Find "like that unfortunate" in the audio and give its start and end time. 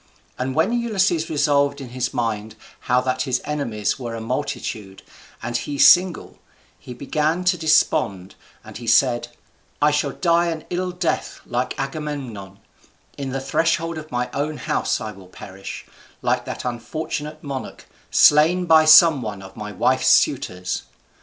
16.23-17.43